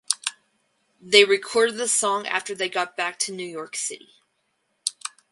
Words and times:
They 0.99 1.23
recorded 1.25 1.77
the 1.77 1.87
song 1.87 2.25
after 2.25 2.55
they 2.55 2.69
got 2.69 2.97
back 2.97 3.19
to 3.19 3.31
New 3.31 3.45
York 3.45 3.75
City. 3.75 4.15